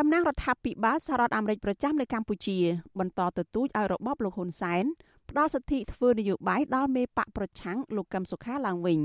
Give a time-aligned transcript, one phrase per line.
[0.00, 2.58] តំណាងរដ្ឋាភិបាលសហរដ្ឋអាមេរិកប្រចាំនៅកម្ពុជា
[2.98, 4.84] បន្តទទូចឲ្យរបបលោកហ៊ុនសែន
[5.30, 8.98] ផ្ដល់សិទ្ធិធ្វើនយោបាយដល់មេបកប្រឆាំងលោកកឹមសុខាឡើងវិញ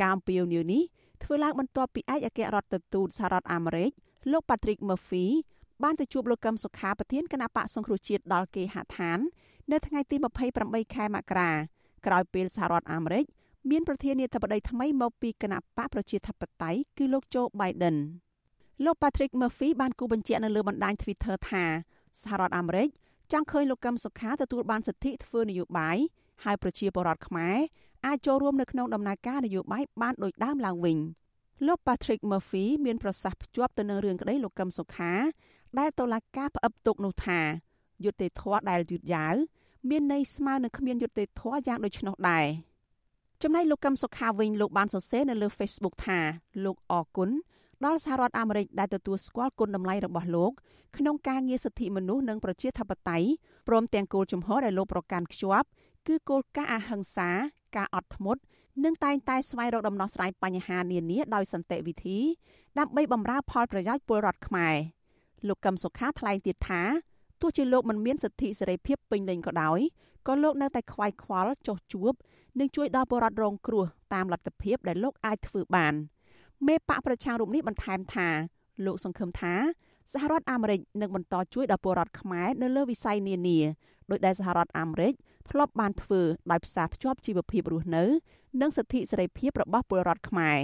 [0.00, 0.82] ការអំពាវនាវនេះ
[1.22, 3.90] ធ្វើឡើងបន្ទាប់ពីឯកអគ្គរដ្ឋទូតសហរដ្ឋអាមេរិក
[4.32, 5.26] លោក Patrick Murphy
[5.82, 9.18] បានទៅជួបលោកកឹមសុខាប្រធានគណៈបកសង្គ្រោះជាតិដល់គេហដ្ឋាន
[9.72, 10.16] នៅថ្ងៃទី
[10.56, 11.50] 28ខែមករា
[12.06, 13.24] ក្រោយពេលសហរដ្ឋអាមេរិក
[13.70, 17.96] មានប្រធានាធិបតីថ្មីមកពីគណៈបកប្រជាធិបតេយ្យគឺលោក Joe Biden
[18.84, 21.64] លោក Patrick Murphy បានគូបញ្ជាក់នៅលើបណ្ដាញ Twitter ថា
[22.22, 22.88] សហរដ្ឋអាមេរិក
[23.32, 25.96] ចង់ឃើញលោកកឹមសុខាទទួលបានសិទ្ធិធ្វើនយោបាយ
[26.44, 27.56] ហើយប្រជាពលរដ្ឋខ្មែរ
[28.06, 30.98] អាចចូលរួមនៅក្នុងដំណើរការនយោបាយបានដូចដើមឡើងវិញ
[31.66, 35.12] លោក Patrick Murphy មានប្រសាសន៍ភ្ជាប់ទៅនឹងរឿងក្តីលោកកឹមសុខា
[35.78, 37.40] ដែលតុលាការផ្អឹបទុកនោះថា
[38.04, 39.34] យុត្តិធម៌ដែលយឺតយ៉ាវ
[39.90, 42.46] មានន័យស្មើនឹងគ្មានយុត្តិធម៌យ៉ាងដូច្នោះដែរ
[43.42, 46.18] ចំណែកលោកកឹមសុខាវិញលោកបានសរសេរនៅលើ Facebook ថា
[46.64, 47.30] លោកអរគុណ
[47.84, 50.52] ដល់សហរដ្ឋអាមេរិកដែលទទួលស្គាល់គុណតម្លៃរបស់លោក
[50.96, 53.28] ក្នុងការងារសិទ្ធិមនុស្សនិងប្រជាធិបតេយ្យ
[53.68, 55.66] ព្រមទាំងគោលជំហរដែលលោកប្រកាន់ខ្ជាប់
[56.06, 57.30] គឺគោលការណ៍អហិង្សា
[57.76, 58.40] ការអត់ធ្មត់
[58.84, 62.18] និងតែងតែស្វែងរកដំណោះស្រាយបញ្ហានានាដោយសន្តិវិធី
[62.78, 64.76] ដើម្បីបម្រើផលប្រយោជន៍ពលរដ្ឋខ្មែរ
[65.48, 66.82] លោកកឹមសុខាថ្លែងទៀតថា
[67.40, 69.80] ទោះជាលោកមិនមានសិទ្ធិសេរីភាពពេញលេញក៏ដោយ
[70.28, 72.12] ក៏លោកនៅតែខ្វាយខ្វល់ចុះជួប
[72.58, 75.94] និងជួយដល់ពលរដ្ឋរងគ្រោះតាមលទ្ធភាពដែលលោកអាចធ្វើបាន។
[76.66, 78.28] មេបកប្រឆាំងរូបនេះបន្ថែមថា
[78.86, 79.54] លោកសង្ឃឹមថា
[80.12, 83.58] សហរដ្ឋអាមេរិកនឹងបន្តជួយដល់ពលរដ្ឋខ្មែរនៅលើវិស័យនានា
[84.10, 85.12] ដោយដែលសហរដ្ឋអាមេរិក
[85.50, 88.04] ធ្លាប់បានធ្វើដោយផ្សារភ្ជាប់ជីវភាពរស់នៅ
[88.60, 90.58] និងសិទ្ធិសេរីភាពរបស់ពលរដ្ឋខ្មែរ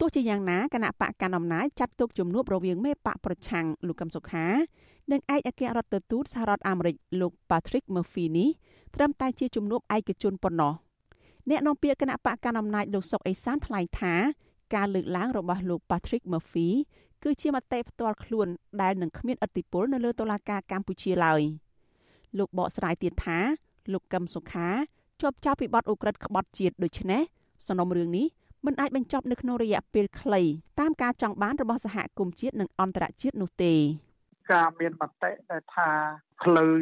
[0.00, 4.46] ទោះជាយ៉ាងណាគណៈបកកណ្ដាលអំណាចចាត់ទុកជំនួបរវាងមេបកប្រឆាំងលោកកឹមសុខា
[5.10, 8.50] និងឯកអគ្គរដ្ឋទូតសហរដ្ឋអាមេរិកលោក Patrick Murphy នេះ
[8.94, 10.72] ត្រឹមតែជាជំនួបឯកជនប៉ុណ្ណោះ
[11.50, 14.14] អ្នកនាំពាក្យគណៈបកកណ្ដាលអំណាចលោកសុកអេសានថ្លែងថា
[14.74, 16.68] ការលើកឡើងរបស់លោក Patrick Murphy
[17.22, 18.48] គឺជាមតិផ្ទាល់ខ្លួន
[18.82, 21.40] ដែលនឹងគ្មានឥទ្ធិពលនៅលើតុលាការកម្ពុជាឡើយ
[22.38, 23.38] លោកបកស្រាយទៀតថា
[23.92, 24.68] លោកកឹមសុខា
[25.20, 27.22] ជាប់ចោទពីបទអូក្រិដ្ឋក្បត់ជាតិដូច្នេះ
[27.66, 28.26] សំណុំរឿងនេះ
[28.66, 30.42] មិនអាចបញ្ចប់នៅក្នុងរយៈពេលខ្លី
[30.80, 33.74] តាមការចង់បានរបស់សហគមន៍ជាតិនិងអន្តរជាតិនោះទេ
[34.52, 35.88] ការមានមតិដែលថា
[36.42, 36.74] ផ្លូវ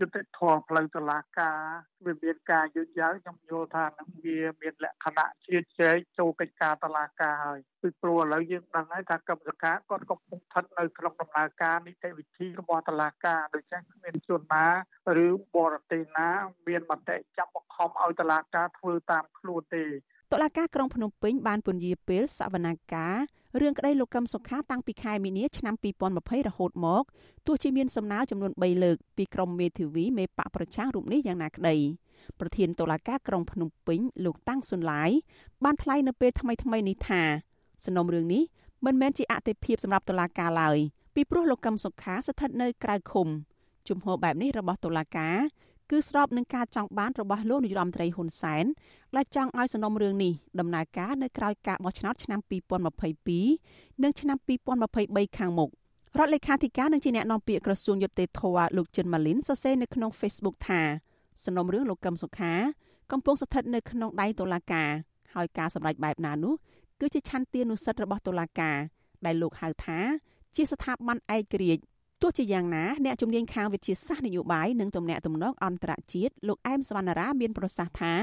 [0.00, 1.58] យុតិធម៌ផ្លូវតុលាការ
[2.06, 14.66] វាមានការយឺតយ៉ាវខ្ញុំយល់ថានឹងវាមានលក្ខណៈជាជែកចូលកិច្ចការតុលាការហើយពីព្រោះឥឡូវយើងដឹងហើយថាកម្មសខាគាត់កំពុងស្ថិតនៅក្នុងដំណើរការនីតិវិធីរបស់តុលាការដូច្នេះគ្មានជនណា
[15.24, 16.28] ឬបរទេសណា
[16.68, 19.84] មានមតិចាប់បង្ខំឲ្យតុលាការធ្វើតាមខ្លួនទេ
[20.32, 23.16] តុលាការក្រុងភ្នំពេញបានពន្យាពេលសវនាការ
[23.60, 25.74] រឿងក្តីលោកកឹមសុខាតាំងពីខែមីនាឆ្នាំ
[26.10, 27.04] 2020រហូតមក
[27.46, 31.76] ទោះជាមានសំណើចំនួន3លើកពីក្រុមមេធាវីមេបកប្រឆាំងរូបនេះយ៉ាងណាក្តី
[32.40, 35.10] ប្រធានតុលាការក្រុងភ្នំពេញលោកតាំងសុនឡាយ
[35.64, 37.22] បានថ្លែងនៅពេលថ្មីៗនេះថា
[37.84, 38.42] សំណុំរឿងនេះ
[38.86, 40.78] មិនមែនជាអតិភិបសម្រាប់តុលាការឡើយ
[41.14, 43.28] ពីព្រោះលោកកឹមសុខាស្ថិតនៅក្រៅឃុំ
[43.88, 45.36] ជំហរបែបនេះរបស់តុលាការ
[45.90, 48.64] គឺស្របនឹងការចង់បានរបស់លោកនាយរដ្ឋមន្ត្រីហ៊ុនសែន
[49.16, 52.40] ដែលចង់ឲ្យសំណុំរឿងនេះដំណើរការនៅក្រៅការបោះឆ្នោតឆ្នាំ
[53.20, 54.36] 2022និងឆ្នាំ
[54.86, 55.70] 2023ខាងមុខ
[56.18, 58.42] រដ្ឋលេខាធិការនឹងជាអ្នកនាំពាក្យក្រសួងយុតិធធ
[58.76, 60.80] លោកចិនម៉ាលីនសរសេរនៅក្នុង Facebook ថា
[61.44, 62.52] សំណុំរឿងលោកកឹមសុខា
[63.12, 64.90] កំពុងស្ថិតនៅក្នុងដៃតុលាការ
[65.34, 66.54] ហើយការសម្រេចបែបណានោះ
[67.00, 68.76] គឺជាឆន្ទានុសិទ្ធិរបស់តុលាការ
[69.26, 69.98] ដែលលោកហៅថា
[70.56, 71.82] ជាស្ថាប័នឯករាជ្យ
[72.22, 78.14] ទោះជាយ៉ាងណាអ្នកជំនាញខាងវិទ្យាសាស្ត្រនយោបាយនិងទំនាក់ទំនងអន្តរជាតិលោកអែមសវណ្ណារាមានប្រសាសន៍ថា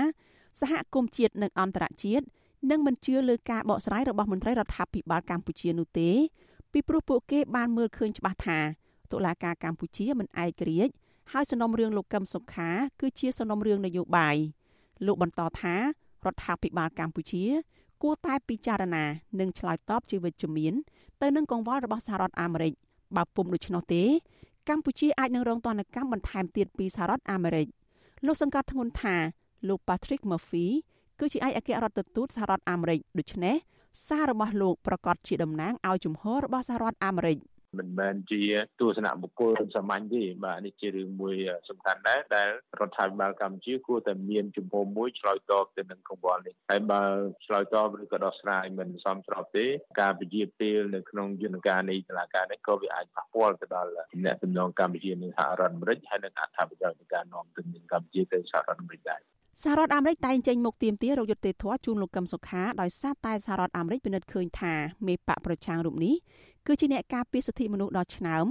[0.59, 2.25] សហគមន៍ជាតិនិងអន្តរជាតិ
[2.71, 6.09] នឹងមិនជឿលើការបកស្រាយរបស់មន្ត្រីរដ្ឋាភិបាលកម្ពុជានោះទេ
[6.71, 8.59] ពីព្រោះពួកគេបានមើលឃើញច្បាស់ថា
[9.11, 10.93] តុលាការកម្ពុជាមិនឯករាជ្យ
[11.31, 12.69] ហើយសំណុំរឿងលោកកឹមសុខា
[13.01, 14.37] គឺជាសំណុំរឿងនយោបាយ
[15.05, 17.43] លោកបន្តថារដ្ឋាភិបាលកម្ពុជា
[18.01, 19.05] គួរតែពិចារណា
[19.39, 20.73] និងឆ្លើយតបជាវិជ្ជមាន
[21.21, 22.73] ទៅនឹងកង្វល់របស់សហរដ្ឋអាមេរិក
[23.15, 24.03] បើពុំដូច្នោះទេ
[24.69, 27.67] កម្ពុជាអាចនឹងរងទណ្ឌកម្មបន្ថែមទៀតពីសហរដ្ឋអាមេរិក
[28.25, 29.15] លោកសង្កត់ធ្ងន់ថា
[29.67, 30.65] លោក Patrick Murphy
[31.19, 33.55] គឺជាឯកអគ្គរដ្ឋទូតសហរដ្ឋអាមេរិកដូច្នេះ
[34.07, 37.37] សាររបស់លោកប្រកាសជាតំណាងឲ្យជំហររបស់សហរដ្ឋអាមេរិក។
[37.77, 38.41] មិនមែនជា
[38.79, 41.35] ទស្សនៈបុគ្គលសាមញ្ញទេបាទនេះជារឿងមួយ
[41.69, 42.49] សំខាន់ដែរដែល
[42.79, 47.03] រដ្ឋាភិបាលកម្ពុជាគួរតែមានជំហរមួយឆ្លើយតបទៅនឹងកង្វល់នេះហើយបើ
[47.45, 49.65] ឆ្លើយតបឬក៏ដោះស្រាយមិនសមស្របទេ
[50.01, 53.91] ការពជាពេលនៅក្នុងយន្តការនៃតុលាការនេះក៏វាអាចប៉ះពាល់ទៅដល់
[54.25, 59.21] អ្នកទំនងកម្ពុជានិងសហរដ្ឋអាមេរិកហើយនឹងអត្ថប្រយោជន៍នៃការនាំទៅកម្ពុជាទៅសហរដ្ឋអាមេរិកដែរ
[59.63, 64.73] សហរដ្ឋអាមេរិកតែងចេញមុខទាមទាររយុទ្ធធរជូនលោកកឹមសុខាដោយសារតែសហរដ្ឋអាមេរិកពិនិត្យឃើញថា
[65.07, 66.15] មេបកប្រឆាំងរូបនេះ
[66.67, 68.45] គឺជាអ្នកការពារសិទ្ធិមនុស្សដ៏ឆ្នើម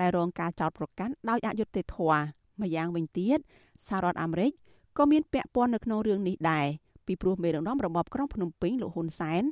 [0.00, 2.22] ដែលរងការចោទប្រកាន់ដោយអយុត្តិធម៌
[2.60, 3.38] ម្យ៉ាងវិញទៀត
[3.86, 4.52] សហរដ្ឋអាមេរិក
[4.98, 6.66] ក៏មានពាក់ព័ន្ធនៅក្នុងរឿងនេះដែរ
[7.06, 9.42] ពីព្រោះមេដឹកនាំរបបក្រុងភ្នំពេញលោកហ៊ុនសែន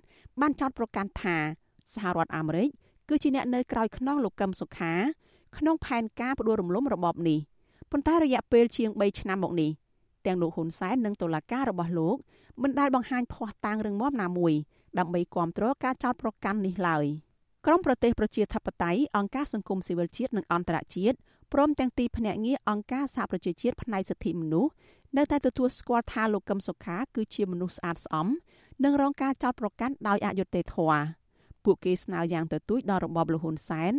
[0.40, 1.37] បានចោទប្រកាន់ថា
[1.94, 2.69] សហរដ្ឋអាមេរិក
[3.08, 4.94] គឺជាអ្នកនៅក្រោយខ្នងលោកកឹមសុខា
[5.56, 7.38] ក្នុងផែនការផ្ដួលរំលំរបបនេះ
[7.90, 9.70] ប៉ុន្តែរយៈពេលជាង3ឆ្នាំមកនេះ
[10.26, 12.17] ទាំងលោកហ៊ុនសែននិងតុលាការរបស់លោក
[12.62, 14.52] មិនដែលបង្ហាញភ័ស្តុតាងរឹងមាំណាមួយ
[14.99, 17.06] ដើម្បីគ្រប់គ្រងការចោទប្រកាន់នេះឡើយ
[17.67, 21.17] ក្រមប្រទេសប្រជាធិបតេយ្យអង្គការសង្គមស៊ីវិលជាតិនិងអន្តរជាតិ
[21.53, 24.73] ព្រមទាំងទីភ្នាក់ងារអង្គការសហប្រជាជាតិផ្នែកសិទ្ធិមនុស្ស
[25.17, 28.29] នៅតែទទួលស្គាល់ថាលោកកឹមសុខាគឺជាមនុស្សស្អាតស្អំ
[28.85, 31.03] និងរងការចោទប្រកាន់ដោយអយុត្តិធម៌
[31.65, 33.93] ពួកគេស្នើយ៉ាងទទូចដល់របបលហ៊ុនសែន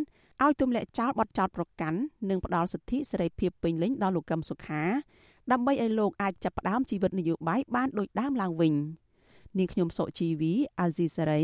[0.44, 2.00] ឲ្យទម្លាក់ចោលបទចោទប្រកាន់
[2.30, 4.84] និងផ្ដល់សិទ្ធិសេរីភាពពេញលេញដល់លោកកឹមសុខា
[5.52, 8.74] ដើម្បីឲ្យលោកអាចចាប់ផ្ដើមជីវិតនយោបាយបានដូចដើមឡើងវិញ
[9.58, 11.44] នាងខ្ញុំសុជីវីអាស៊ីសេរី